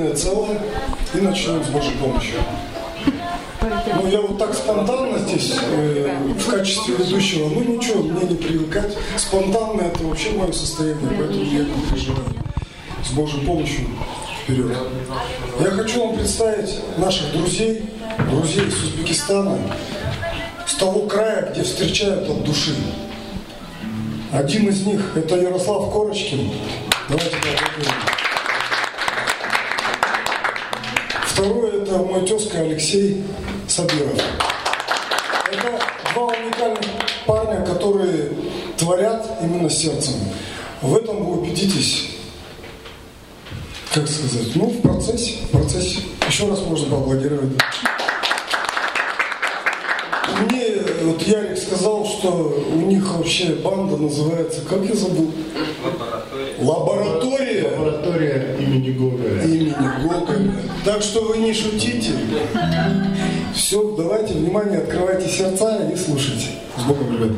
единое 0.00 0.14
целое 0.14 0.58
и 1.14 1.18
начнем 1.18 1.64
с 1.64 1.68
Божьей 1.68 1.96
помощью. 1.98 2.40
Ну, 3.94 4.08
я 4.08 4.20
вот 4.20 4.38
так 4.38 4.54
спонтанно 4.54 5.18
здесь, 5.18 5.54
э, 5.70 6.16
в 6.38 6.50
качестве 6.50 6.94
ведущего, 6.94 7.48
ну 7.48 7.62
ничего, 7.62 8.02
мне 8.02 8.22
не 8.28 8.34
привыкать. 8.34 8.96
Спонтанно 9.16 9.82
это 9.82 10.02
вообще 10.04 10.30
мое 10.30 10.52
состояние, 10.52 11.10
поэтому 11.18 11.44
я 11.44 11.64
не 11.64 11.82
переживаю. 11.90 12.24
С 13.04 13.12
Божьей 13.12 13.44
помощью 13.44 13.86
вперед. 14.42 14.76
Я 15.60 15.70
хочу 15.70 16.06
вам 16.06 16.16
представить 16.16 16.80
наших 16.96 17.32
друзей, 17.32 17.84
друзей 18.30 18.66
из 18.66 18.82
Узбекистана, 18.82 19.58
с 20.66 20.74
того 20.74 21.00
края, 21.06 21.50
где 21.52 21.62
встречают 21.62 22.28
от 22.28 22.44
души. 22.44 22.74
Один 24.32 24.68
из 24.68 24.86
них– 24.86 25.12
это 25.16 25.36
Ярослав 25.36 25.92
Корочкин. 25.92 26.50
Давайте 27.08 27.36
поаплодируем. 27.36 28.19
Второй– 31.40 31.70
это 31.82 31.96
мой 31.96 32.20
тезка 32.26 32.58
Алексей 32.58 33.24
Сабиров. 33.66 34.12
Это 35.50 35.80
два 36.12 36.26
уникальных 36.26 36.84
парня, 37.24 37.64
которые 37.64 38.32
творят 38.76 39.26
именно 39.40 39.70
сердцем. 39.70 40.16
В 40.82 40.94
этом 40.94 41.24
вы 41.24 41.40
убедитесь, 41.40 42.10
как 43.94 44.06
сказать, 44.06 44.54
ну, 44.54 44.66
в 44.66 44.82
процессе, 44.82 45.36
в 45.46 45.48
процессе. 45.52 46.00
Еще 46.28 46.46
раз 46.46 46.60
можно 46.60 46.94
поаплодировать. 46.94 47.52
Мне 50.42 50.66
вот 51.04 51.22
Ярик 51.22 51.56
сказал, 51.56 52.04
что 52.04 52.64
у 52.70 52.80
них 52.82 53.14
вообще 53.14 53.54
банда 53.54 53.96
называется, 53.96 54.60
как 54.68 54.82
я 54.84 54.94
забыл? 54.94 55.32
Лаборатория. 55.82 56.54
Имени 58.90 58.98
Гоголя. 58.98 59.44
Имени 59.44 59.74
Гоголя. 60.02 60.52
Так 60.84 61.02
что 61.02 61.22
вы 61.22 61.38
не 61.38 61.52
шутите. 61.52 62.12
Все, 63.54 63.94
давайте, 63.96 64.34
внимание, 64.34 64.78
открывайте 64.78 65.28
сердца 65.28 65.90
и 65.92 65.96
слушайте. 65.96 66.46
С 66.76 66.82
Богом, 66.82 67.12
ребят. 67.14 67.32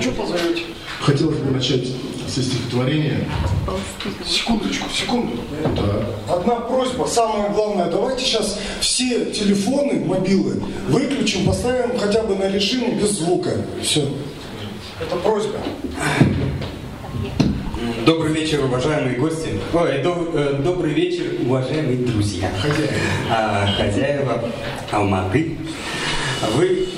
Что 0.00 0.10
позовете? 0.12 0.62
Хотелось 1.00 1.38
бы 1.38 1.50
начать 1.50 1.88
со 2.32 2.42
стихотворения. 2.42 3.28
Секундочку, 4.26 4.88
секунду. 4.90 5.32
Да. 5.76 6.34
Одна 6.34 6.54
просьба, 6.56 7.04
самое 7.04 7.50
главное, 7.50 7.90
давайте 7.90 8.24
сейчас 8.24 8.58
все 8.80 9.26
телефоны, 9.26 10.04
мобилы 10.04 10.62
выключим, 10.88 11.46
поставим 11.46 11.98
хотя 11.98 12.22
бы 12.22 12.34
на 12.36 12.48
режим 12.50 12.98
без 12.98 13.10
звука. 13.18 13.50
Все. 13.82 14.08
Это 15.00 15.16
просьба. 15.16 15.58
Добрый 18.06 18.32
вечер, 18.32 18.64
уважаемые 18.64 19.16
гости. 19.16 19.50
Ой, 19.72 20.02
доб- 20.02 20.32
э, 20.34 20.54
добрый 20.62 20.92
вечер, 20.92 21.24
уважаемые 21.44 21.98
друзья. 21.98 22.50
Хозяева. 22.60 22.92
А, 23.30 23.66
хозяева 23.76 24.44
Алматы. 24.90 25.56
Вы 26.56 26.88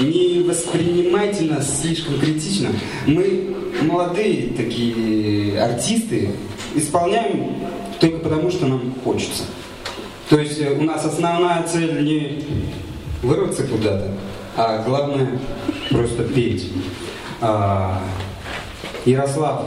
не 0.00 0.42
воспринимайте 0.42 1.44
нас 1.44 1.80
слишком 1.80 2.18
критично. 2.18 2.70
Мы 3.06 3.54
молодые 3.82 4.48
такие 4.56 5.60
артисты, 5.60 6.30
исполняем 6.74 7.56
только 8.00 8.18
потому, 8.18 8.50
что 8.50 8.66
нам 8.66 8.94
хочется. 9.04 9.44
То 10.28 10.38
есть 10.38 10.60
э, 10.60 10.72
у 10.72 10.82
нас 10.82 11.04
основная 11.04 11.62
цель 11.64 12.04
не 12.04 12.44
вырваться 13.22 13.64
куда-то, 13.64 14.10
а 14.56 14.82
главное 14.82 15.38
просто 15.90 16.24
петь. 16.24 16.70
А, 17.40 18.02
Ярослав, 19.04 19.62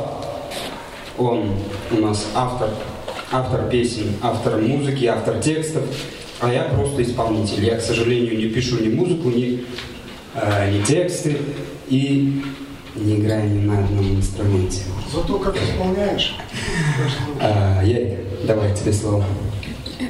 он 1.17 1.51
у 1.91 2.01
нас 2.01 2.27
автор, 2.33 2.69
автор 3.31 3.69
песен, 3.69 4.13
автор 4.21 4.61
музыки, 4.61 5.05
автор 5.05 5.39
текстов, 5.39 5.83
а 6.39 6.51
я 6.51 6.63
просто 6.63 7.03
исполнитель. 7.03 7.65
Я, 7.65 7.77
к 7.77 7.81
сожалению, 7.81 8.37
не 8.37 8.47
пишу 8.47 8.83
ни 8.83 8.89
музыку, 8.89 9.29
ни, 9.29 9.63
ни 10.71 10.83
тексты 10.83 11.37
и 11.87 12.43
не 12.95 13.15
играю 13.15 13.49
ни 13.49 13.65
на 13.65 13.83
одном 13.83 14.15
инструменте. 14.15 14.81
Зато 15.13 15.39
как 15.39 15.55
исполняешь. 15.55 16.35
А, 17.39 17.81
Ярик, 17.83 18.19
давай 18.45 18.75
тебе 18.75 18.93
слово. 18.93 19.25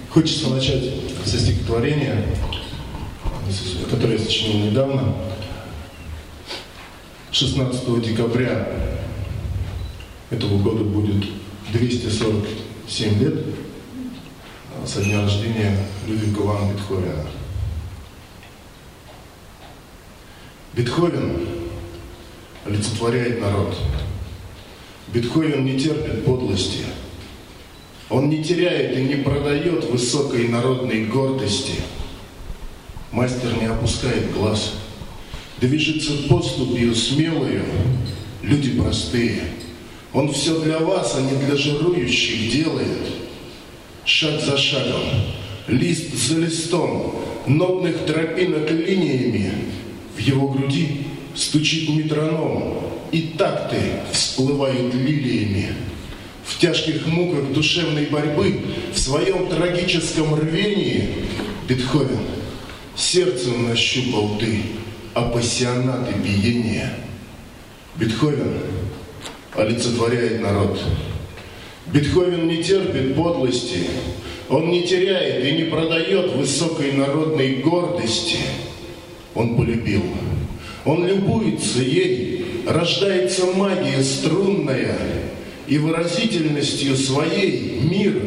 Хочется 0.10 0.50
начать 0.50 0.84
со 1.26 1.38
стихотворения, 1.38 2.26
которое 3.90 4.18
я 4.18 4.20
сочинил 4.20 4.72
недавно. 4.72 5.16
16 7.32 8.02
декабря 8.02 8.68
этого 10.30 10.58
года 10.58 10.84
будет 10.84 11.26
247 11.72 13.20
лет 13.20 13.46
со 14.86 15.04
дня 15.04 15.22
рождения 15.22 15.78
Людвига 16.08 16.42
ван 16.42 16.72
Бетховена. 16.72 17.24
Бетховен 20.78 21.40
олицетворяет 22.64 23.42
народ. 23.42 23.76
Бетховен 25.12 25.66
не 25.66 25.80
терпит 25.80 26.24
подлости. 26.24 26.84
Он 28.12 28.30
не 28.30 28.44
теряет 28.44 28.96
и 28.96 29.02
не 29.02 29.16
продает 29.16 29.86
высокой 29.86 30.48
народной 30.48 31.06
гордости. 31.06 31.74
Мастер 33.12 33.58
не 33.60 33.66
опускает 33.66 34.32
глаз. 34.34 34.76
Движется 35.60 36.12
поступью 36.30 36.94
смелою, 36.94 37.64
люди 38.44 38.80
простые. 38.80 39.42
Он 40.14 40.32
все 40.32 40.62
для 40.62 40.78
вас, 40.78 41.16
а 41.18 41.22
не 41.22 41.44
для 41.44 41.56
жирующих 41.56 42.52
делает. 42.52 43.08
Шаг 44.06 44.40
за 44.42 44.56
шагом, 44.56 45.02
лист 45.68 46.14
за 46.14 46.38
листом, 46.40 47.16
нотных 47.48 48.06
тропинок 48.06 48.70
линиями. 48.70 49.52
В 50.18 50.20
его 50.20 50.48
груди 50.48 51.04
стучит 51.36 51.90
метроном, 51.90 52.80
и 53.12 53.34
такты 53.38 53.78
всплывают 54.12 54.94
лилиями. 54.96 55.74
В 56.44 56.58
тяжких 56.60 57.06
муках 57.06 57.54
душевной 57.54 58.08
борьбы, 58.08 58.62
в 58.94 58.98
своем 58.98 59.48
трагическом 59.48 60.34
рвении 60.34 61.10
Бетховен 61.68 62.20
сердцем 62.96 63.70
нащупал 63.70 64.40
ты 64.40 64.64
апассионаты 65.14 66.14
биения. 66.14 66.94
Бетховен 67.96 68.58
олицетворяет 69.54 70.42
народ. 70.42 70.82
Бетховен 71.94 72.48
не 72.48 72.64
терпит 72.64 73.16
подлости, 73.16 73.88
он 74.50 74.70
не 74.72 74.88
теряет 74.88 75.46
и 75.46 75.52
не 75.52 75.64
продает 75.66 76.34
высокой 76.34 76.94
народной 76.94 77.58
гордости. 77.58 78.38
Он 79.38 79.56
полюбил, 79.56 80.02
он 80.84 81.06
любуется 81.06 81.80
ей, 81.80 82.64
рождается 82.66 83.46
магия 83.56 84.02
струнная, 84.04 84.98
и 85.68 85.78
выразительностью 85.78 86.98
своей 86.98 87.82
мир 87.82 88.20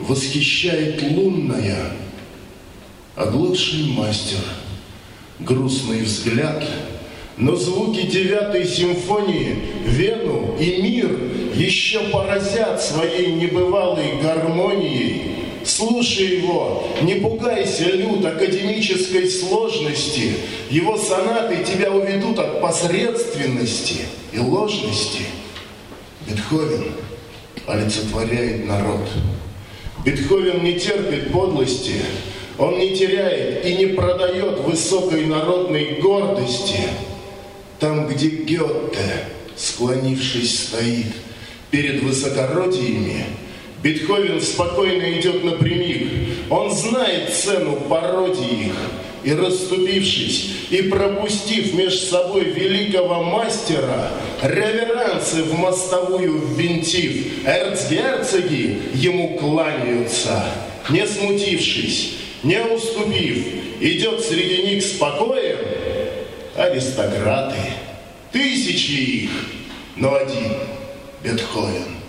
восхищает 0.00 1.02
лунная. 1.02 1.92
Оглохший 3.14 3.88
мастер, 3.88 4.38
грустный 5.38 6.00
взгляд, 6.00 6.64
но 7.36 7.56
звуки 7.56 8.06
девятой 8.06 8.66
симфонии 8.66 9.56
Вену 9.84 10.56
и 10.58 10.80
мир 10.80 11.10
еще 11.54 12.00
поразят 12.10 12.82
своей 12.82 13.34
небывалой 13.34 14.22
гармонией. 14.22 15.20
Слушай 15.64 16.38
его, 16.38 16.86
не 17.02 17.14
пугайся, 17.14 17.84
люд, 17.84 18.24
академической 18.24 19.28
сложности. 19.28 20.34
Его 20.68 20.98
сонаты 20.98 21.64
тебя 21.64 21.90
уведут 21.90 22.38
от 22.38 22.60
посредственности 22.60 24.02
и 24.32 24.38
ложности. 24.38 25.22
Бетховен 26.26 26.92
олицетворяет 27.66 28.66
народ. 28.66 29.08
Бетховен 30.04 30.62
не 30.62 30.78
терпит 30.78 31.32
подлости, 31.32 31.94
он 32.58 32.78
не 32.78 32.94
теряет 32.94 33.64
и 33.64 33.74
не 33.74 33.86
продает 33.86 34.60
высокой 34.60 35.24
народной 35.24 36.00
гордости. 36.00 36.80
Там, 37.80 38.06
где 38.06 38.28
Гетте, 38.28 39.24
склонившись, 39.56 40.68
стоит 40.68 41.06
перед 41.70 42.02
высокородиями, 42.02 43.24
Бетховен 43.84 44.40
спокойно 44.40 45.12
идет 45.20 45.44
напрямик. 45.44 46.08
Он 46.48 46.72
знает 46.72 47.34
цену 47.34 47.76
пародии 47.76 48.68
их. 48.68 48.74
И 49.24 49.32
расступившись, 49.32 50.50
и 50.70 50.82
пропустив 50.82 51.72
меж 51.74 51.98
собой 51.98 52.44
великого 52.44 53.22
мастера, 53.22 54.10
реверансы 54.42 55.42
в 55.44 55.54
мостовую 55.54 56.46
ввинтив, 56.54 57.46
эрцгерцоги 57.46 58.80
ему 58.94 59.38
кланяются. 59.38 60.44
Не 60.90 61.06
смутившись, 61.06 62.16
не 62.42 62.60
уступив, 62.62 63.46
идет 63.80 64.20
среди 64.20 64.62
них 64.74 64.82
спокоем 64.82 65.58
аристократы. 66.54 67.56
Тысячи 68.30 69.24
их, 69.24 69.30
но 69.96 70.14
один 70.14 70.52
Бетховен. 71.22 72.03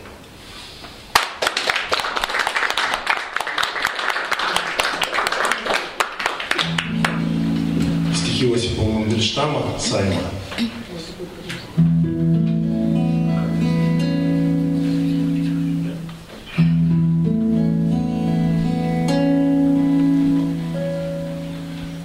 штамма 9.36 9.60
Сайма. 9.78 10.16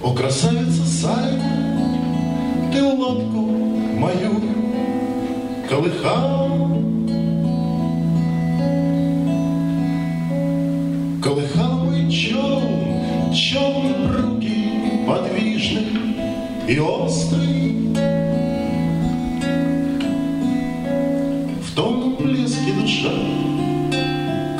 О, 0.03 0.13
красавица 0.13 0.85
Сайма, 0.85 2.73
ты 2.73 2.83
лодку 2.83 3.43
мою 3.95 4.43
колыхала, 5.69 6.60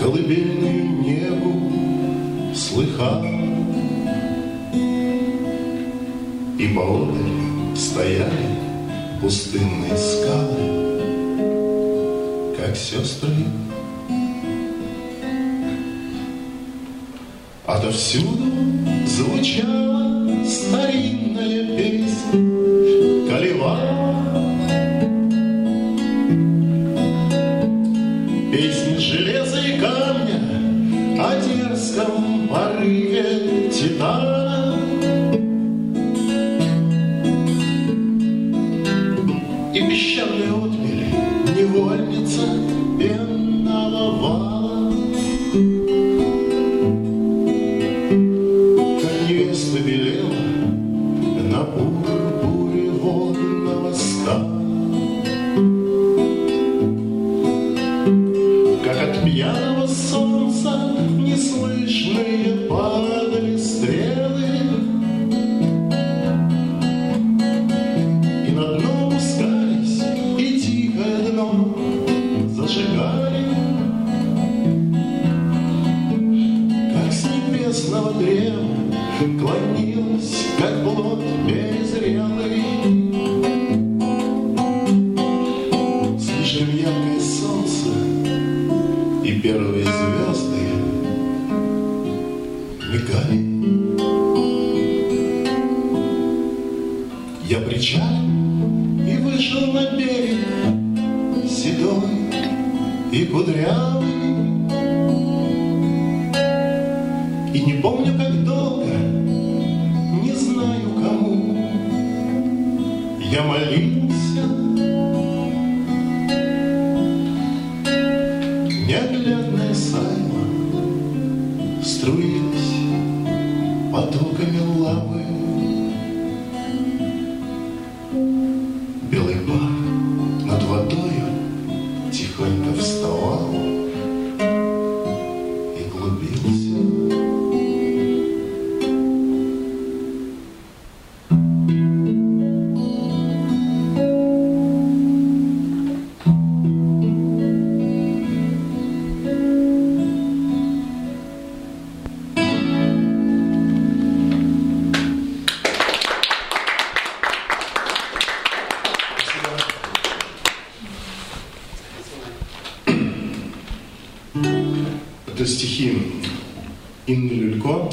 колыбельную 0.01 1.03
негу 1.03 2.55
слыхал. 2.55 3.23
И 6.59 6.69
поодаль 6.75 7.77
стояли 7.77 8.59
пустынные 9.21 9.97
скалы, 9.97 10.97
как 12.57 12.75
сестры. 12.77 13.31
Отовсюду 17.67 18.47
а 18.87 19.07
звучала 19.07 20.45
старинная 20.45 21.77
песня, 21.77 22.50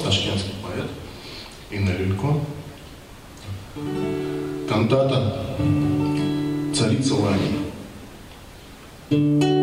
Ташкентский 0.03 0.53
поэт, 0.63 0.89
Инна 1.69 1.91
Илько. 1.91 2.39
Кантата 4.69 5.55
«Царица 6.73 7.15
Лани». 7.15 9.56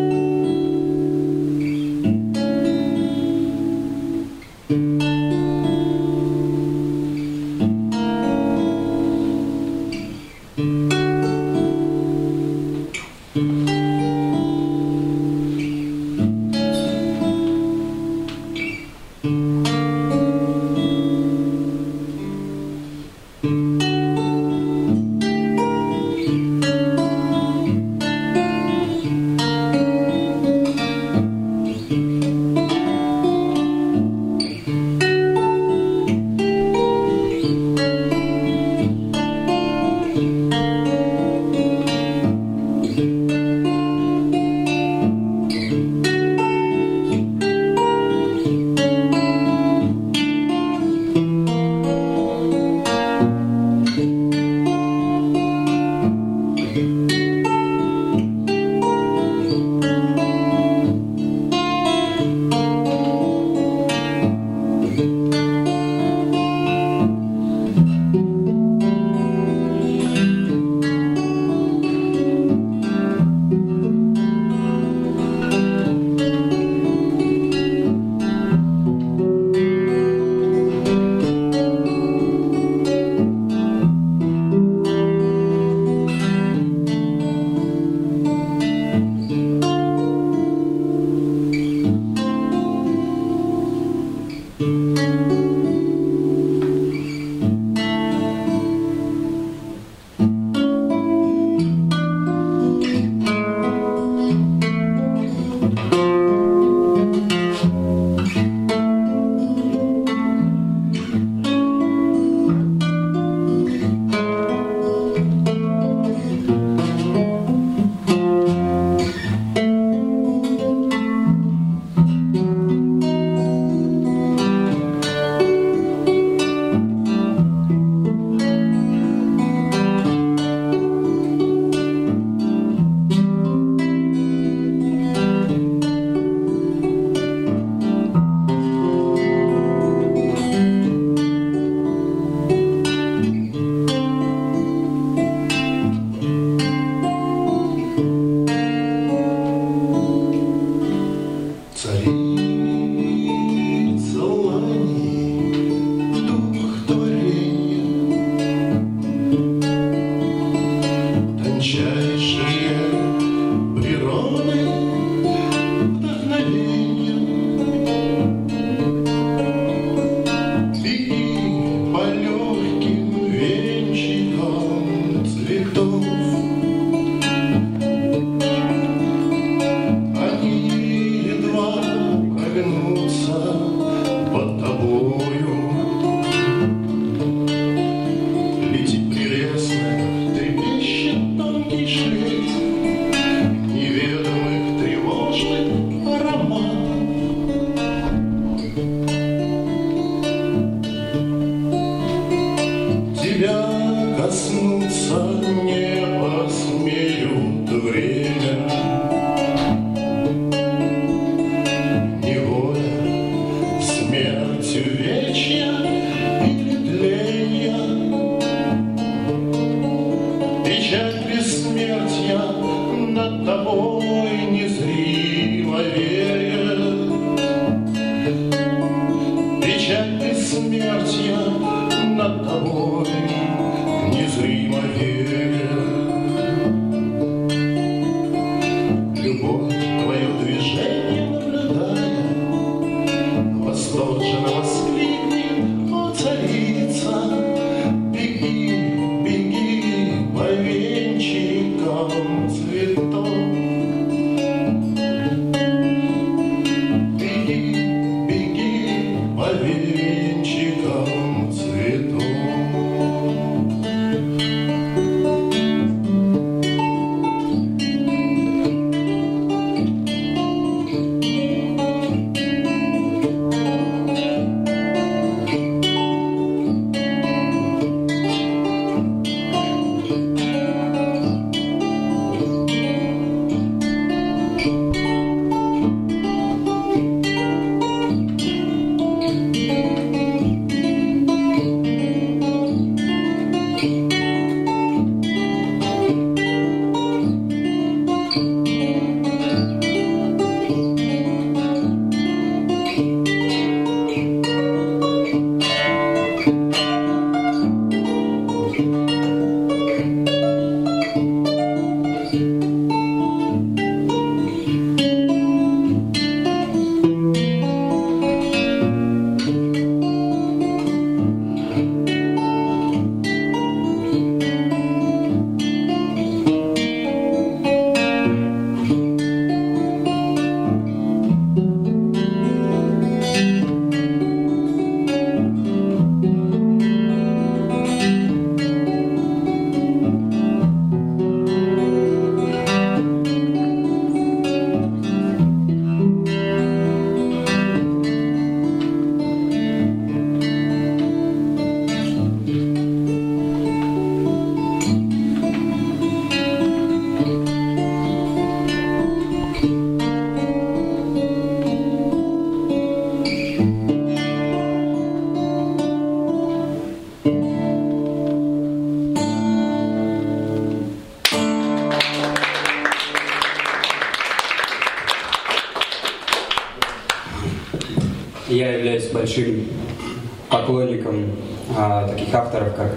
Таких 382.15 382.33
авторов, 382.35 382.75
как 382.77 382.93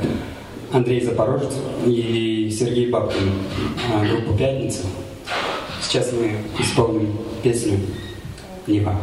Андрей 0.71 1.01
Запорожец 1.01 1.53
и 1.85 2.49
Сергей 2.51 2.89
Бабкин, 2.89 3.31
а, 3.93 4.05
группа 4.05 4.37
«Пятница». 4.37 4.83
Сейчас 5.81 6.11
мы 6.11 6.31
исполним 6.59 7.17
песню 7.41 7.79
«Нева». 8.67 8.95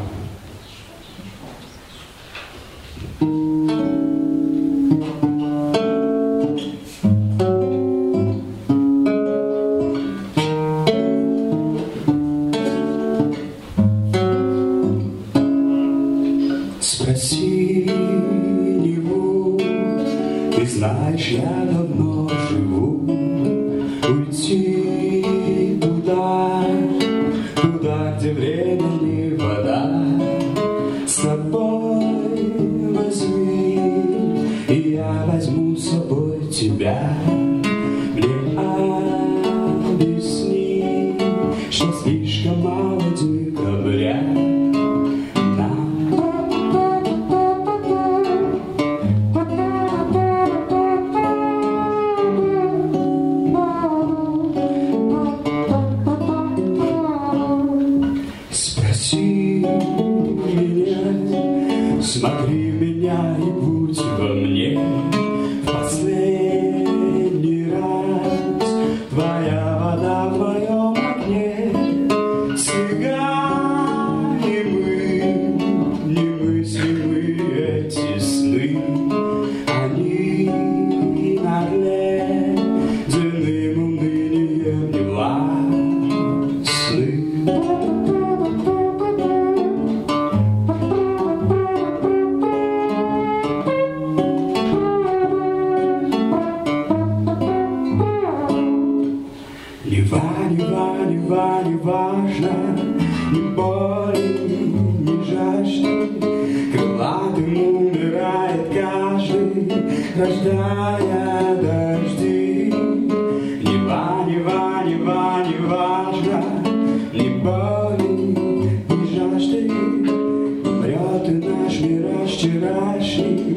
Мираж 121.80 122.30
вчерашний, 122.30 123.56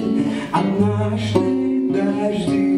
однажды 0.52 1.90
дожди. 1.92 2.77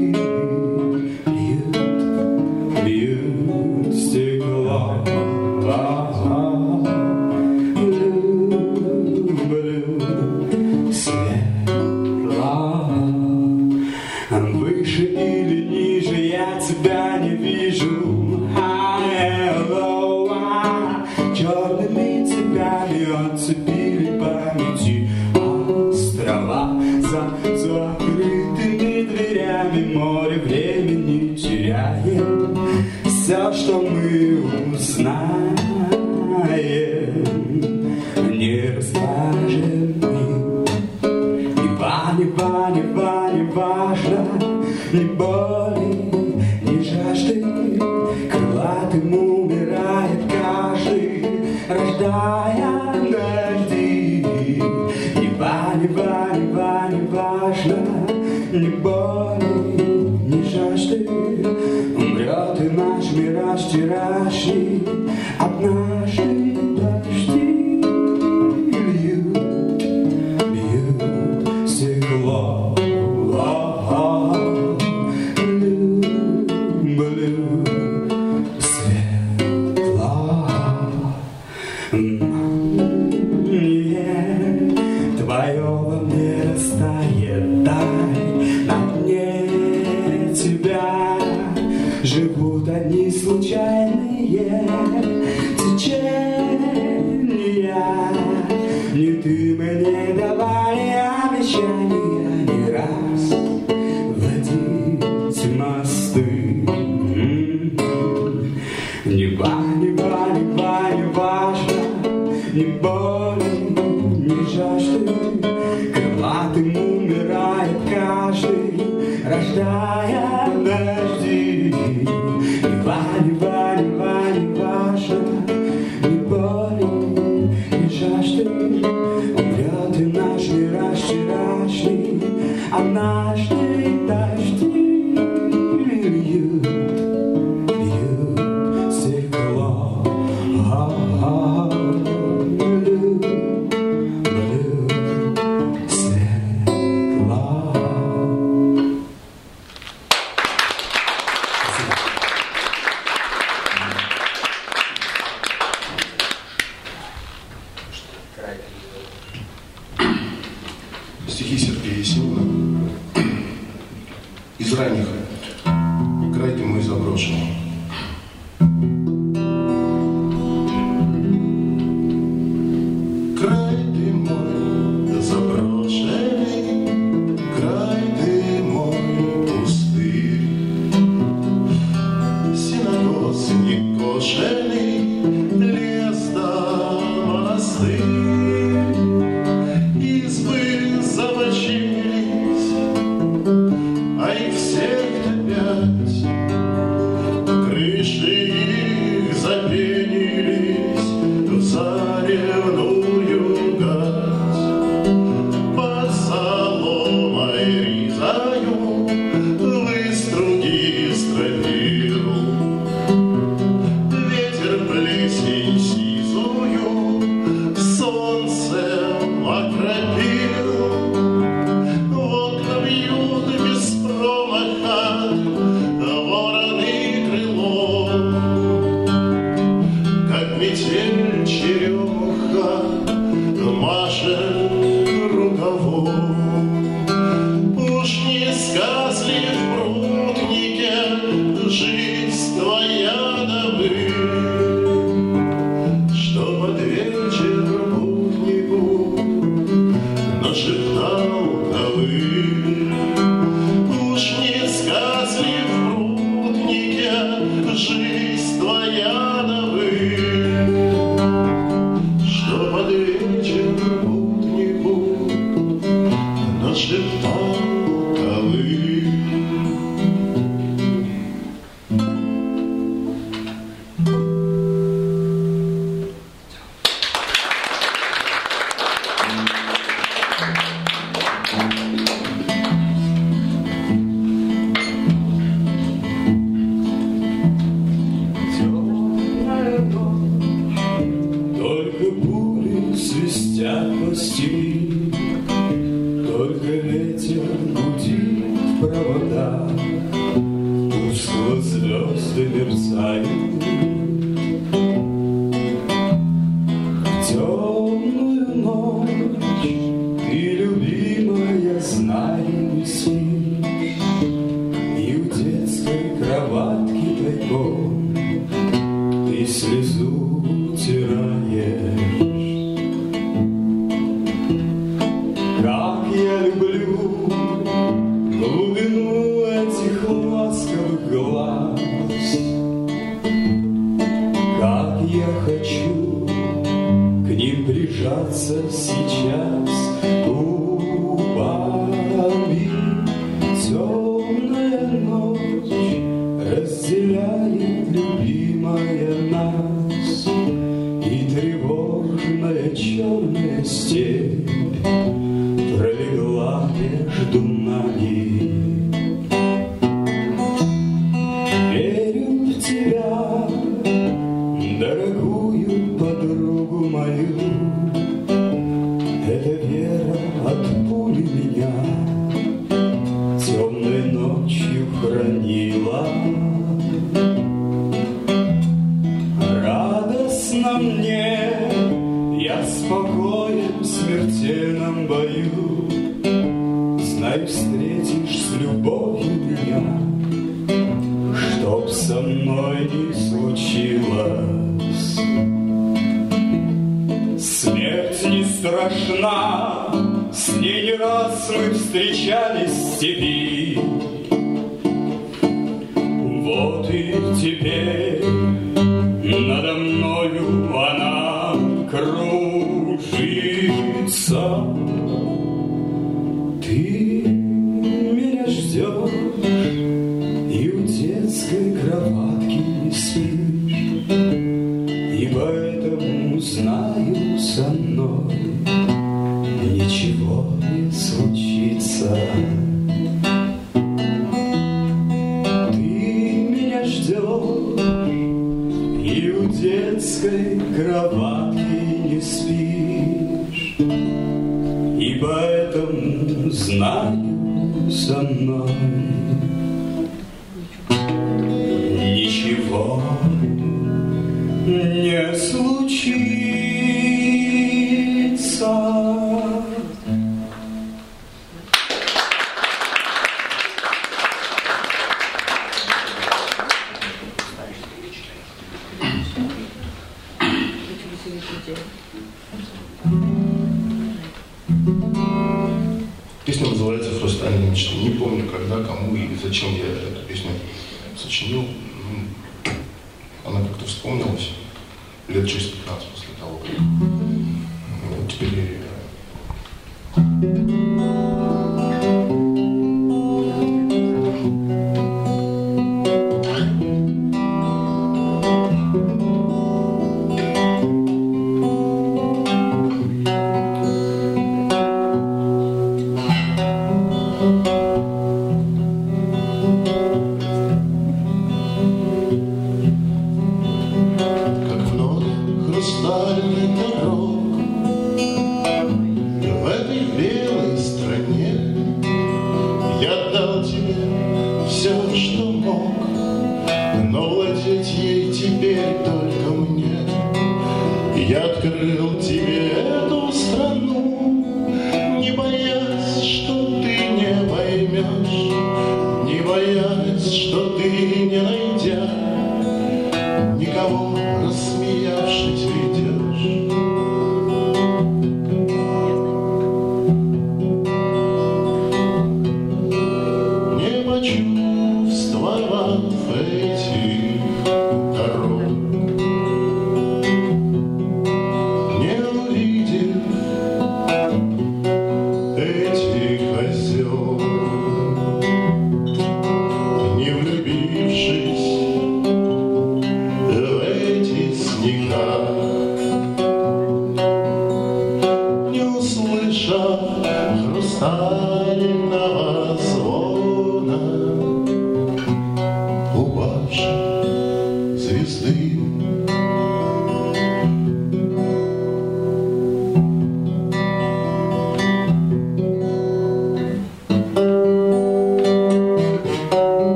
So 343.70 344.09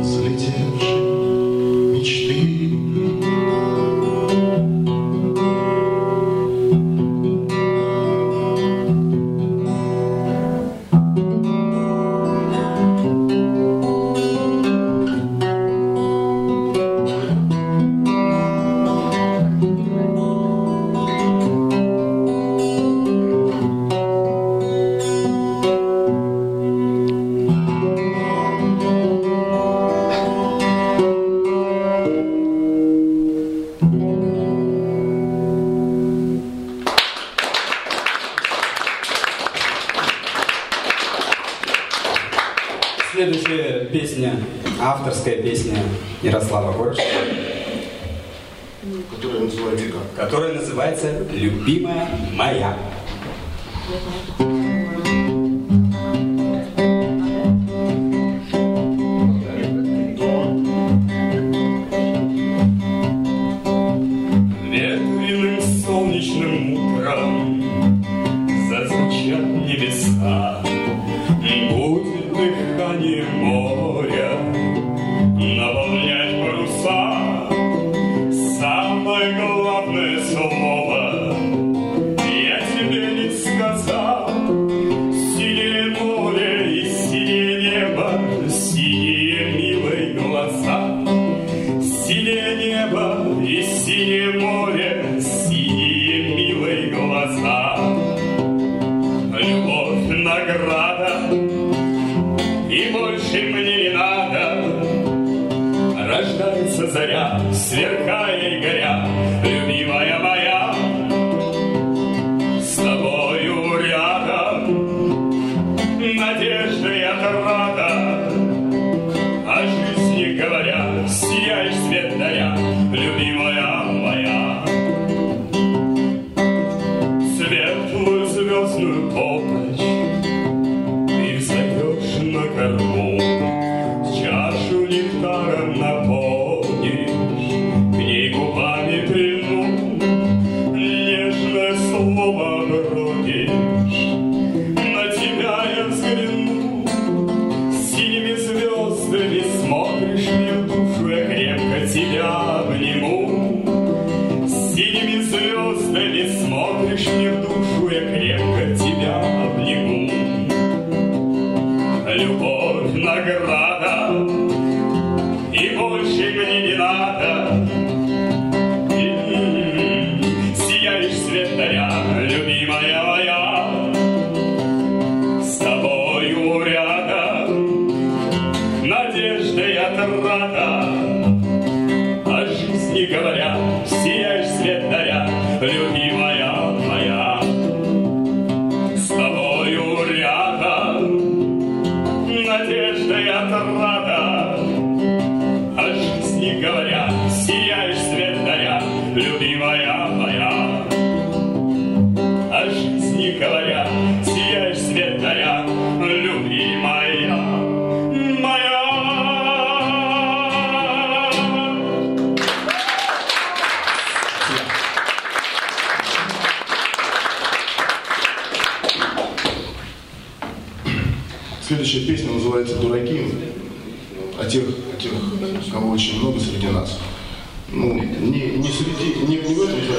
взлетел. 0.00 0.69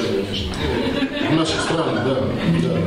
Конечно. 0.06 0.54
В 1.30 1.34
наших 1.34 1.60
странах, 1.60 2.04
да, 2.04 2.14
да, 2.14 2.78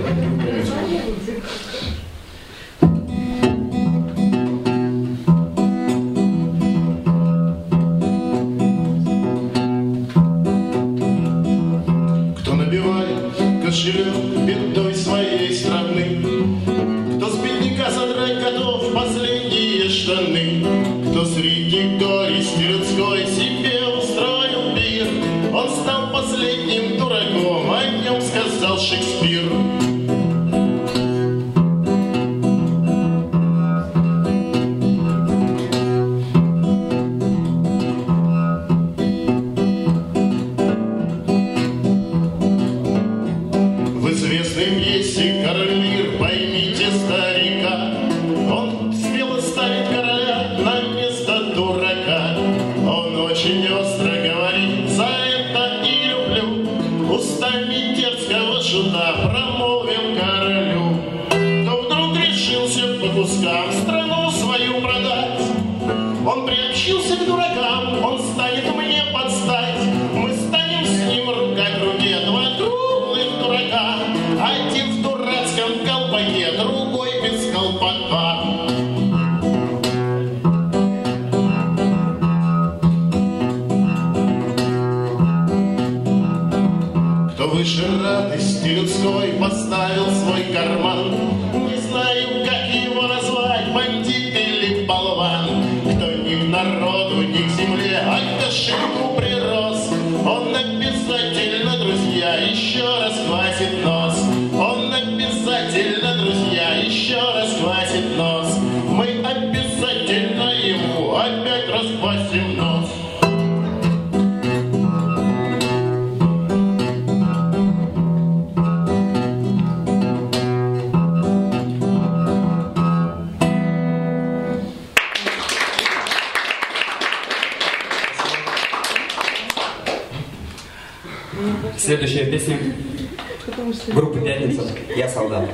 «Я 134.94 135.10
солдат». 135.10 135.50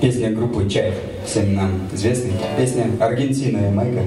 песня 0.00 0.30
группы 0.30 0.68
Чай 0.68 0.92
всем 1.24 1.54
нам 1.54 1.88
известной, 1.92 2.32
песня 2.56 2.86
«Аргентина 3.00 3.68
и 3.68 3.70
Майка». 3.70 4.02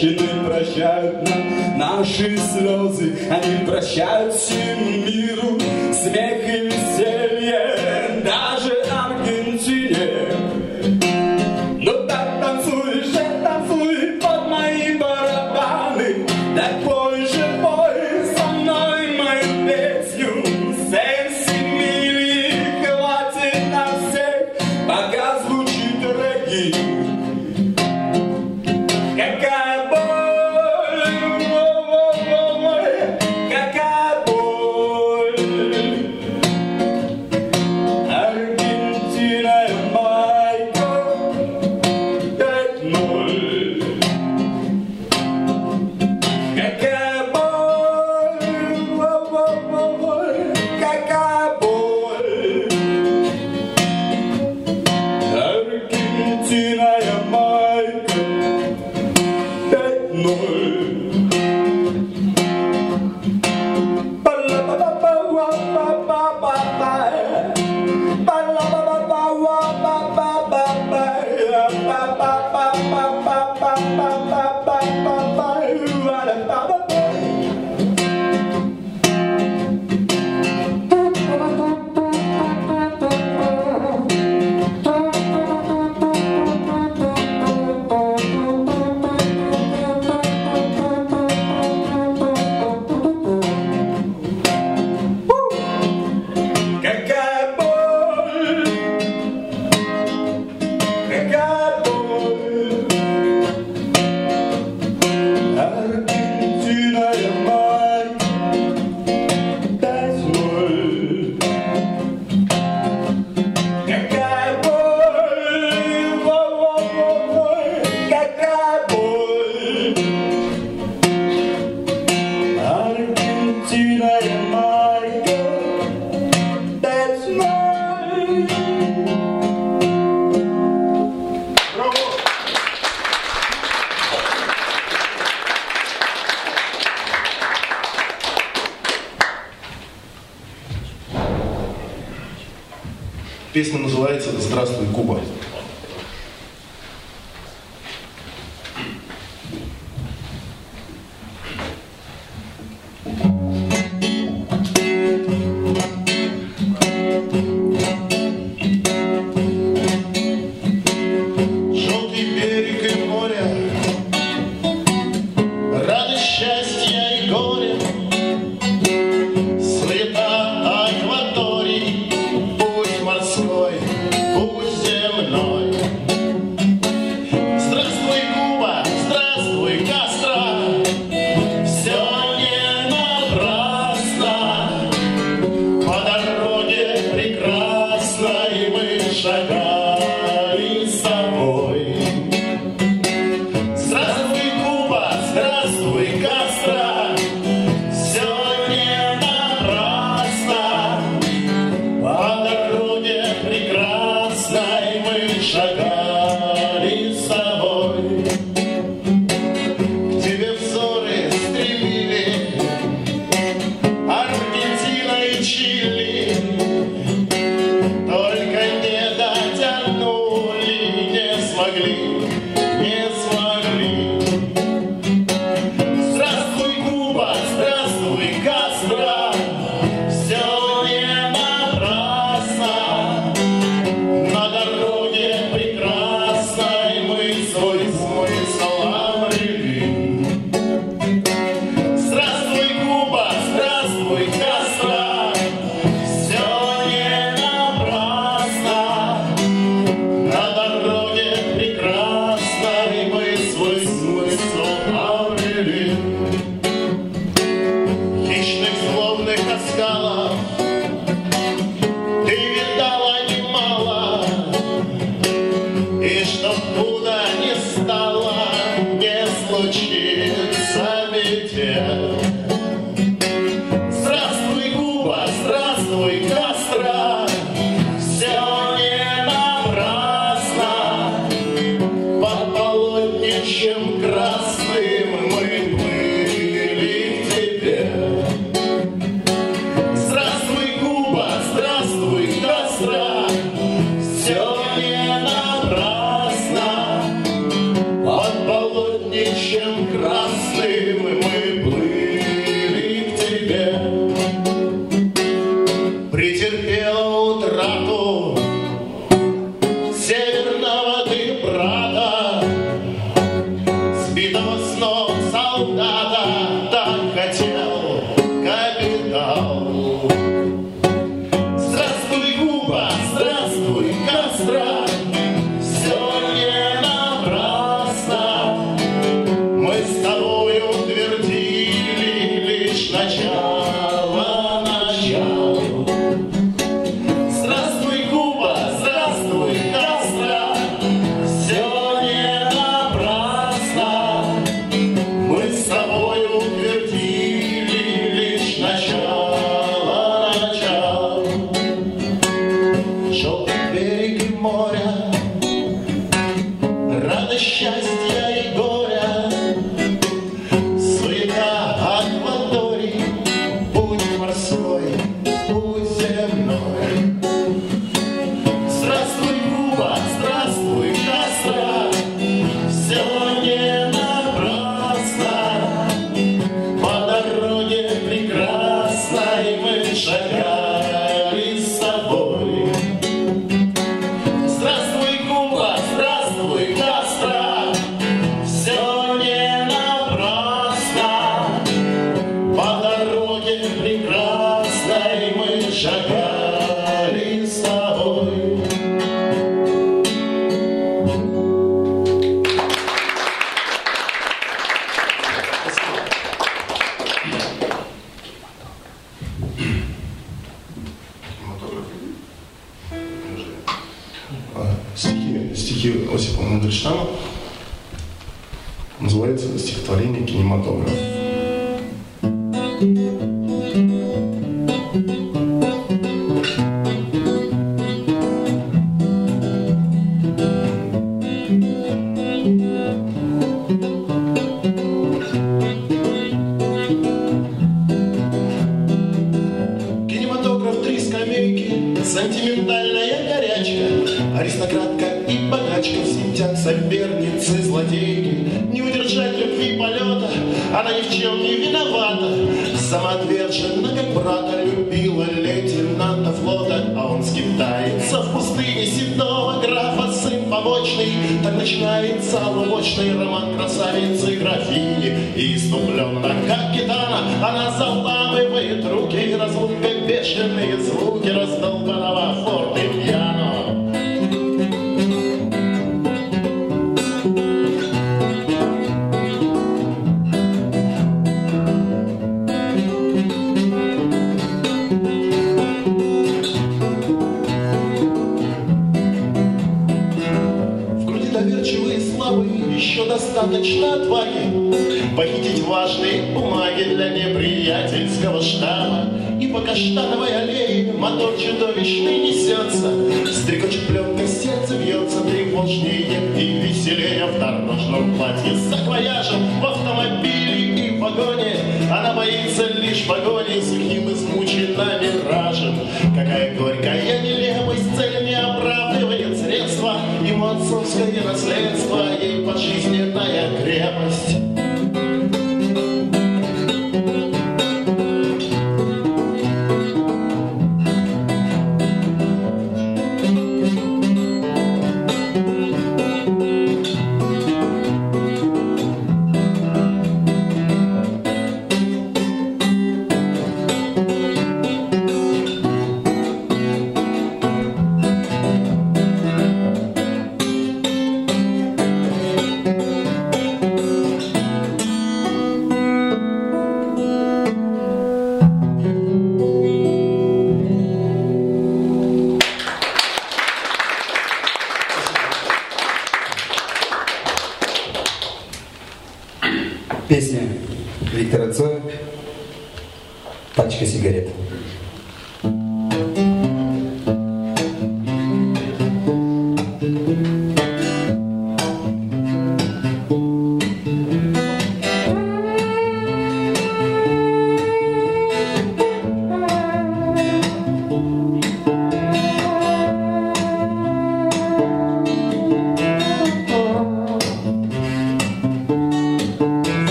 Женщины 0.00 0.44
прощают 0.44 1.28
нам 1.28 1.78
наши 1.78 2.36
слезы, 2.38 3.18
они 3.30 3.66
прощают 3.66 4.34
всему 4.34 5.06
миру 5.06 5.58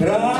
пропадать. 0.00 0.39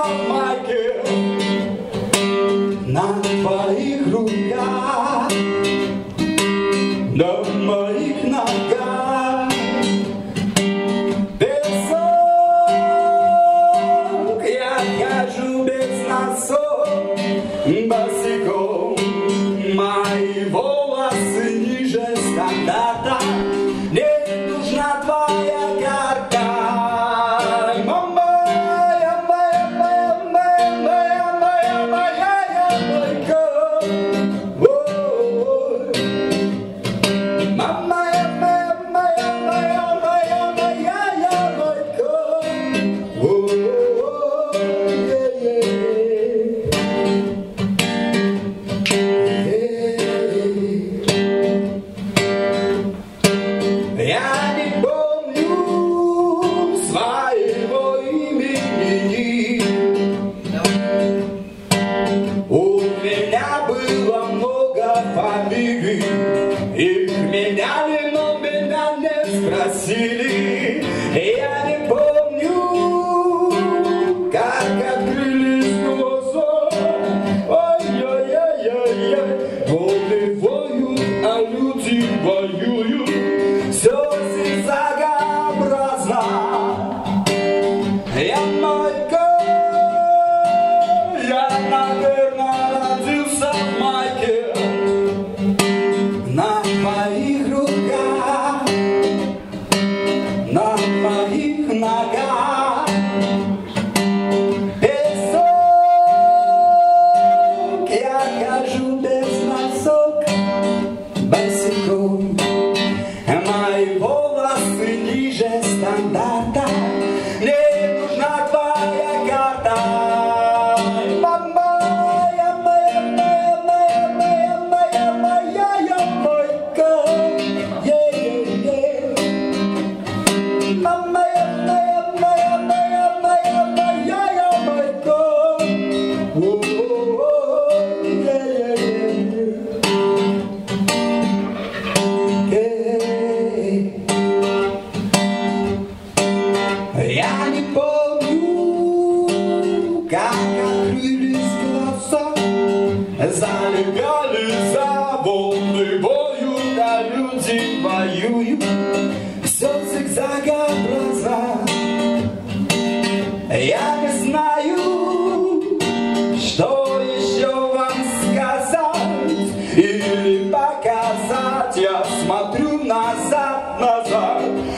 Родился 0.00 0.02
в 0.02 0.28
Майке 0.28 1.02
на 2.86 3.29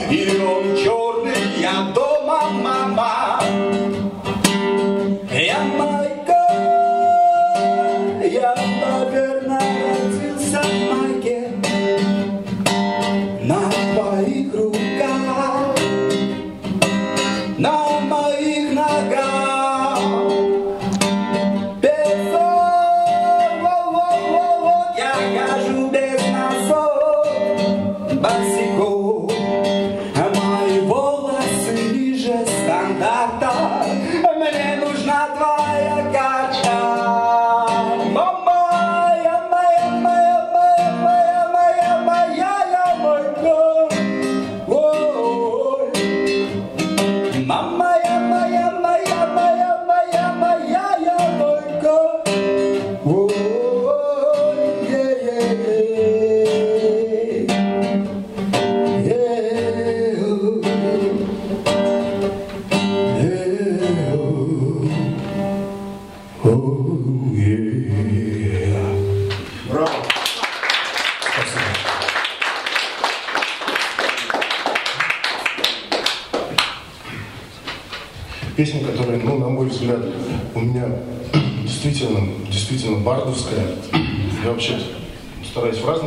и 0.09 0.41
он 0.41 0.75
черный, 0.75 1.61
я 1.61 1.91
дома, 1.93 2.49
мама. 2.49 3.82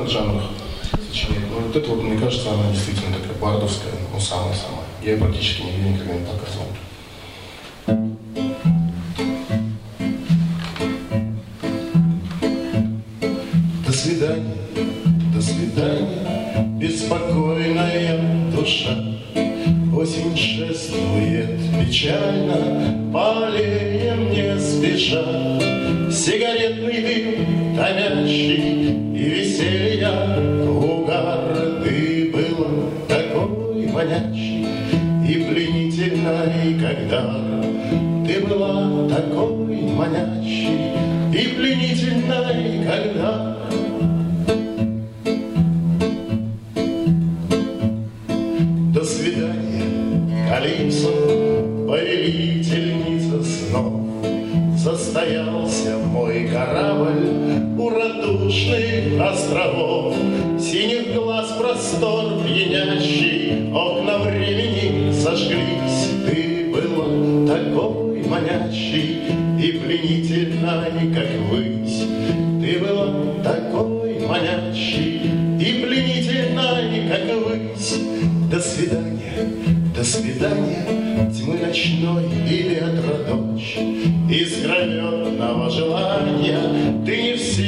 разных 0.07 0.11
жанрах 0.11 0.45
сочиняет, 1.11 1.51
но 1.51 1.61
вот 1.61 1.77
это 1.77 1.91
вот, 1.91 2.03
мне 2.03 2.19
кажется, 2.19 2.53
она 2.53 2.71
действительно 2.71 3.17
такая 3.17 3.37
бардовская, 3.41 3.93
ну, 4.13 4.21
самая-самая. 4.21 4.87
Я 5.03 5.13
ее 5.13 5.19
практически 5.19 5.63
нигде 5.63 5.91
никогда 5.91 6.15
не 6.15 6.21
показывал. 6.21 6.46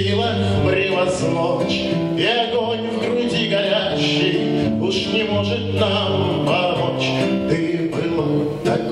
делах 0.08 0.36
превозмочь 0.66 1.84
И 2.16 2.24
огонь 2.24 2.88
в 2.88 2.98
груди 2.98 3.48
горящий 3.48 4.72
Уж 4.80 5.06
не 5.12 5.24
может 5.24 5.78
нам 5.78 6.46
помочь 6.46 7.10
Ты 7.48 7.90
был. 7.92 8.52
так 8.64 8.87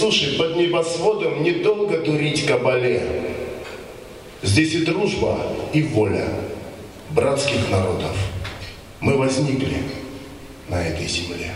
суши 0.00 0.38
под 0.38 0.56
небосводом 0.56 1.42
недолго 1.42 1.98
дурить 1.98 2.46
кабале. 2.46 3.02
Здесь 4.42 4.72
и 4.72 4.84
дружба, 4.84 5.38
и 5.74 5.82
воля 5.82 6.26
братских 7.10 7.68
народов. 7.70 8.16
Мы 9.00 9.18
возникли 9.18 9.76
на 10.68 10.82
этой 10.82 11.06
земле. 11.06 11.54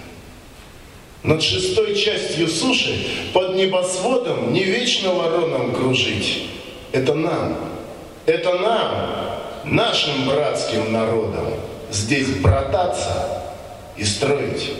Над 1.22 1.42
шестой 1.42 1.94
частью 1.94 2.48
суши 2.48 2.94
под 3.32 3.54
небосводом 3.54 4.52
не 4.52 4.62
вечно 4.62 5.14
вороном 5.14 5.74
кружить. 5.74 6.50
Это 6.92 7.14
нам, 7.14 7.56
это 8.26 8.58
нам, 8.58 9.40
нашим 9.64 10.28
братским 10.28 10.92
народам, 10.92 11.46
здесь 11.90 12.28
брататься 12.28 13.42
и 13.96 14.04
строить 14.04 14.72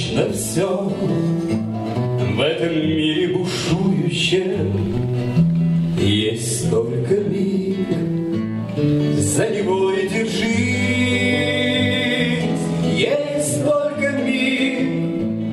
Призрачно 0.00 0.32
все 0.32 0.66
в 2.34 2.40
этом 2.40 2.74
мире 2.74 3.28
бушующем 3.36 4.72
Есть 5.98 6.70
только 6.70 7.16
миг, 7.20 7.86
за 9.18 9.48
него 9.50 9.92
и 9.92 10.08
держись. 10.08 10.46
Есть 12.96 13.62
только 13.62 14.12
миг 14.12 14.80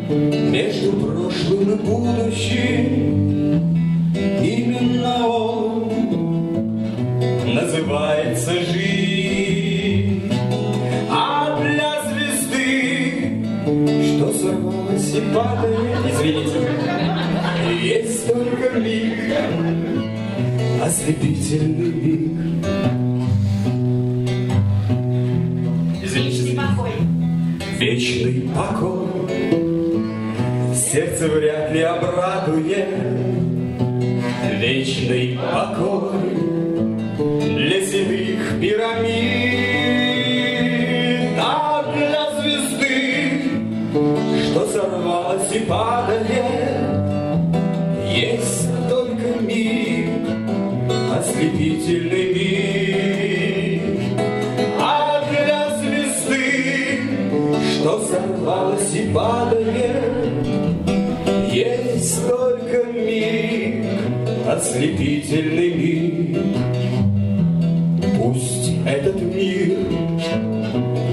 между 0.10 0.92
прошлым 0.94 1.72
и 1.72 1.76
будущим 1.76 2.87
ослепительный 21.08 21.92
миг. 21.94 22.32
Извините, 26.04 26.60
вечный 27.78 28.50
покой, 28.54 29.08
сердце 30.76 31.28
вряд 31.30 31.72
ли 31.72 31.82
обрадует, 31.82 32.90
вечный 34.60 35.40
покой 35.40 36.12
для 37.18 37.86
седых 37.86 38.60
пирамид, 38.60 39.30
а 41.40 41.84
для 41.96 42.42
звезды 42.42 43.42
что 44.44 44.68
сорвалось 44.68 45.52
и 45.54 45.60
падает. 45.60 46.87
Ослепительный 51.88 52.34
миг. 52.34 53.82
А 54.80 55.24
для 55.30 55.78
звезды, 55.78 57.00
что 57.74 58.06
сорвалось 58.06 58.94
и 58.94 59.14
падает, 59.14 60.04
есть 61.52 62.28
только 62.28 62.84
миг, 62.92 63.86
ослепительный 64.50 65.74
миг. 65.76 66.38
Пусть 68.18 68.72
этот 68.86 69.22
мир 69.22 69.78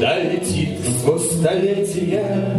долетит 0.01 0.81
сквозь 0.99 1.31
столетия, 1.31 2.54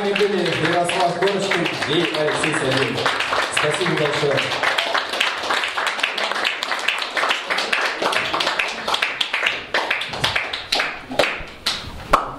вами 0.00 0.12
были 0.14 0.46
Ярослав 0.72 1.18
Корочкин 1.18 1.68
и 1.88 2.14
Алексей 2.16 2.54
Савельев. 2.54 3.00
Спасибо 3.54 3.90
большое. 3.90 4.40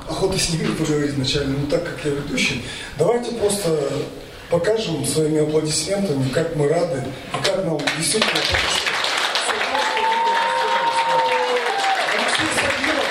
охота 0.10 0.38
с 0.38 0.50
ними 0.50 0.74
поговорить 0.76 1.12
вначале, 1.12 1.48
но 1.48 1.66
так 1.68 1.84
как 1.84 2.06
я 2.06 2.12
ведущий, 2.12 2.64
давайте 2.98 3.32
просто 3.32 3.78
покажем 4.50 5.06
своими 5.06 5.42
аплодисментами, 5.42 6.28
как 6.30 6.56
мы 6.56 6.68
рады 6.68 7.04
и 7.34 7.44
как 7.46 7.66
нам 7.66 7.80
действительно 7.98 8.40
Алексей 12.14 12.50
Савельев 12.56 13.06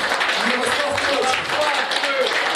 и 0.46 0.50
Ярослав 0.50 1.00
Корочкин. 1.06 2.50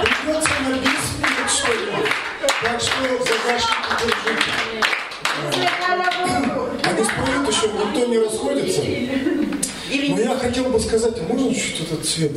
Придется 0.00 0.50
написывать 0.68 1.50
что-нибудь. 1.50 2.10
Так 2.62 2.80
что 2.80 3.00
загашники 3.24 4.14
держите. 4.24 4.52
Они 6.84 7.04
спорят 7.04 7.48
еще, 7.48 7.68
никто 7.68 8.06
не 8.06 8.18
расходится. 8.18 8.82
Но 10.08 10.20
я 10.20 10.36
хотел 10.36 10.64
бы 10.64 10.80
сказать, 10.80 11.14
а 11.18 11.32
можно 11.32 11.54
чуть 11.54 11.80
этот 11.80 12.04
цвет? 12.04 12.32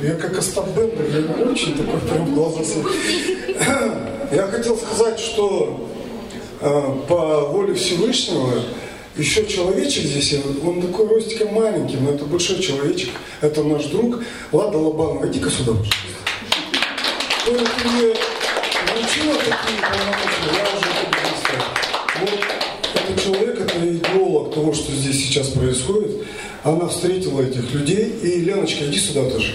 Я 0.00 0.14
как 0.14 0.38
Остап 0.38 0.68
Бендер, 0.68 1.06
я 1.06 1.22
не 1.36 1.50
очень 1.50 1.76
такой 1.76 1.98
прям 2.00 2.32
глаза 2.34 2.62
св- 2.62 4.30
Я 4.32 4.46
хотел 4.46 4.76
сказать, 4.76 5.18
что 5.18 5.88
э, 6.60 6.92
по 7.08 7.40
воле 7.48 7.74
Всевышнего 7.74 8.62
еще 9.16 9.42
человечек 9.98 10.22
здесь, 10.22 10.40
он 10.62 10.82
такой 10.82 11.08
ростиком 11.08 11.54
маленький, 11.54 11.96
но 11.96 12.10
это 12.10 12.24
большой 12.24 12.60
человечек, 12.60 13.10
это 13.40 13.62
наш 13.62 13.84
друг. 13.86 14.22
Лада 14.52 14.78
Лобанова, 14.78 15.26
иди-ка 15.26 15.50
сюда, 15.50 15.72
пожалуйста. 15.72 15.98
Уже 17.46 18.12
это. 18.12 18.26
Вот 22.20 22.40
этот 22.94 23.22
человек, 23.22 23.60
это 23.60 23.96
идеолог 23.96 24.54
того, 24.54 24.74
что 24.74 24.92
здесь 24.92 25.26
сейчас 25.26 25.48
происходит. 25.48 26.26
Она 26.64 26.88
встретила 26.88 27.40
этих 27.40 27.72
людей. 27.72 28.18
И, 28.22 28.40
Леночка, 28.40 28.84
иди 28.84 28.98
сюда 28.98 29.30
тоже. 29.30 29.54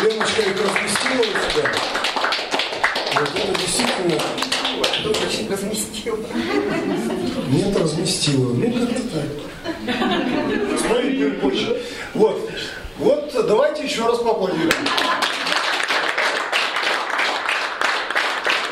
Леночка 0.00 0.42
их 0.42 0.56
разместила 0.56 1.20
у 1.20 1.24
себя. 1.50 1.72
Вот 3.14 3.28
это 3.34 3.60
действительно... 3.60 4.20
Очень 5.04 5.50
разместила. 5.50 6.18
Нет, 7.48 7.76
разместила. 7.76 8.52
Ну, 8.54 8.72
как-то 8.72 9.02
так. 9.12 9.28
Смотри, 10.86 11.30
позже. 11.32 11.82
Вот. 12.14 12.50
Вот 12.98 13.32
давайте 13.46 13.72
давайте 13.82 13.84
еще 13.84 14.06
раз 14.06 14.18
поаплодируем. 14.18 14.70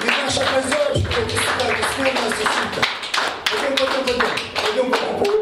И 0.03 0.07
наша 0.07 0.41
хозяюшка, 0.45 1.21
вот 1.21 1.31
сюда, 1.31 1.67
это 1.67 1.85
снова 1.95 2.13
Настя 2.13 2.47
Симка. 2.47 2.83
Пойдем, 3.51 3.75
пойдем, 3.77 4.03
пойдем. 4.05 4.29
Пойдем, 4.55 4.89
пойдем. 4.91 5.41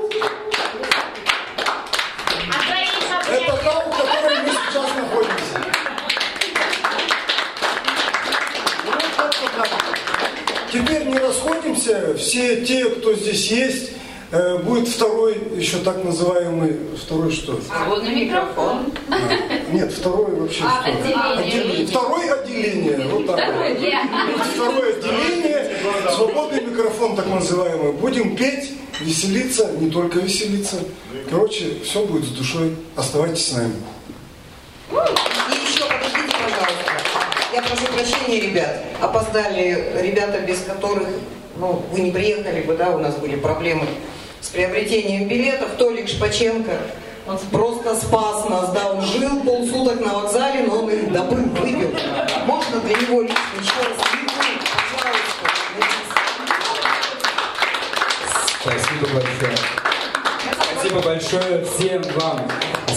Это 3.30 3.52
та, 3.56 3.72
в 3.80 3.90
которой 3.90 4.38
мы 4.42 4.50
сейчас 4.50 4.88
находимся. 4.96 5.58
Ну, 8.84 8.90
вот 8.92 9.04
как-то 9.16 9.46
так. 9.56 9.70
Теперь 10.72 11.04
не 11.06 11.18
расходимся, 11.18 12.14
все 12.16 12.64
те, 12.64 12.84
кто 12.90 13.14
здесь 13.14 13.50
есть, 13.50 13.92
э, 14.32 14.58
будет 14.58 14.88
второй, 14.88 15.36
еще 15.56 15.78
так 15.78 16.04
называемый, 16.04 16.76
Свободный 17.66 18.24
микрофон. 18.24 18.92
Нет, 19.72 19.92
второе 19.92 20.34
вообще 20.36 20.64
А, 20.64 20.82
что? 20.82 21.38
отделение. 21.38 21.86
Второе 21.86 22.34
отделение. 22.34 22.98
Вот 23.08 23.26
так 23.26 23.36
Второе 23.38 23.68
вот. 23.68 23.76
отделение. 23.76 24.02
Второе 24.54 24.96
отделение. 24.96 25.76
Свободный 26.14 26.60
микрофон, 26.62 27.16
так 27.16 27.26
называемый. 27.26 27.92
Будем 27.92 28.36
петь, 28.36 28.72
веселиться, 29.00 29.72
не 29.72 29.90
только 29.90 30.20
веселиться. 30.20 30.76
Короче, 31.30 31.80
все 31.84 32.04
будет 32.04 32.24
с 32.24 32.28
душой. 32.28 32.76
Оставайтесь 32.96 33.46
с 33.48 33.52
нами. 33.52 33.74
И 34.90 34.94
еще 34.94 35.84
подождите, 35.84 36.36
пожалуйста. 36.36 36.92
Я 37.52 37.62
прошу 37.62 37.86
прощения, 37.92 38.40
ребят. 38.40 38.84
Опоздали 39.00 39.92
ребята, 40.00 40.40
без 40.40 40.60
которых 40.60 41.08
ну, 41.58 41.82
вы 41.90 42.00
не 42.00 42.10
приехали 42.12 42.62
бы, 42.62 42.76
да, 42.76 42.90
у 42.90 42.98
нас 42.98 43.16
были 43.16 43.36
проблемы 43.36 43.84
с 44.40 44.48
приобретением 44.48 45.26
билетов. 45.28 45.70
Толик 45.76 46.08
Шпаченко 46.08 46.72
он 47.28 47.38
просто 47.50 47.94
спас 47.94 48.48
нас, 48.48 48.70
да, 48.72 48.92
он 48.92 49.02
жил 49.02 49.40
полсуток 49.40 50.00
на 50.00 50.14
вокзале, 50.14 50.64
но 50.66 50.82
он 50.82 50.90
их 50.90 51.12
добыл, 51.12 51.44
вывел. 51.60 51.90
Можно 52.46 52.80
для 52.80 52.96
него 52.96 53.22
лично 53.22 53.36
еще 53.60 53.88
раз. 53.88 54.08
Спасибо 58.60 59.06
большое. 59.14 59.56
Спасибо 60.72 61.02
большое 61.02 61.64
всем 61.64 62.02
вам. 62.16 62.40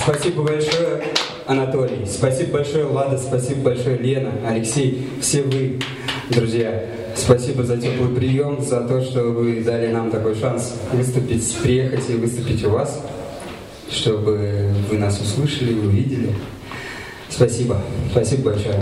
Спасибо 0.03 0.43
большое, 0.43 1.03
Анатолий. 1.45 2.05
Спасибо 2.05 2.53
большое, 2.53 2.85
Лада. 2.85 3.17
Спасибо 3.17 3.61
большое, 3.61 3.97
Лена, 3.97 4.31
Алексей. 4.47 5.09
Все 5.21 5.43
вы, 5.43 5.79
друзья. 6.29 6.83
Спасибо 7.15 7.63
за 7.63 7.77
теплый 7.77 8.15
прием, 8.15 8.61
за 8.61 8.81
то, 8.81 9.01
что 9.01 9.23
вы 9.23 9.61
дали 9.61 9.87
нам 9.87 10.09
такой 10.09 10.35
шанс 10.35 10.73
выступить, 10.91 11.55
приехать 11.61 12.09
и 12.09 12.13
выступить 12.13 12.63
у 12.63 12.69
вас, 12.71 13.01
чтобы 13.91 14.69
вы 14.89 14.97
нас 14.97 15.19
услышали, 15.19 15.73
увидели. 15.73 16.33
Спасибо. 17.29 17.81
Спасибо 18.11 18.51
большое. 18.51 18.81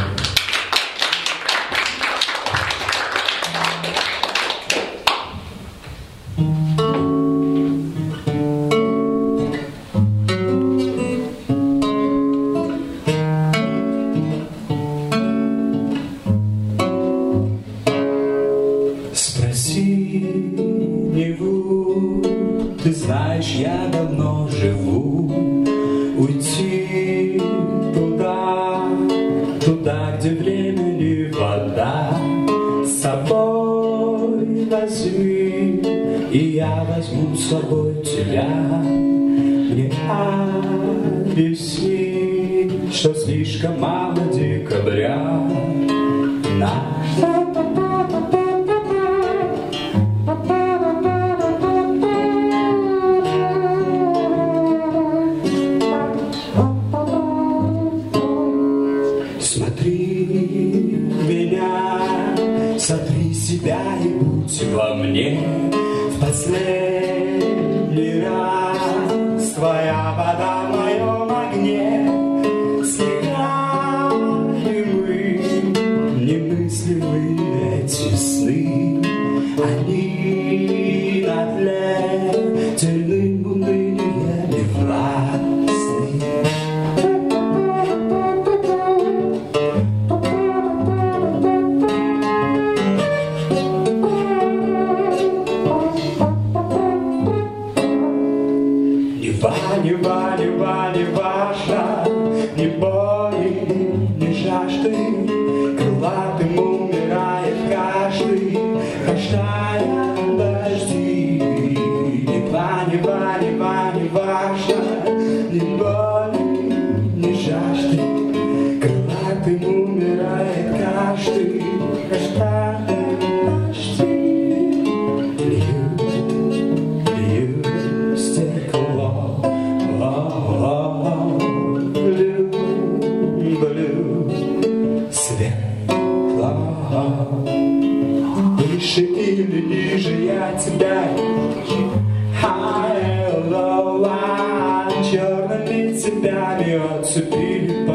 черными 146.08 146.08
цепями 146.08 146.98
отцепили 146.98 147.86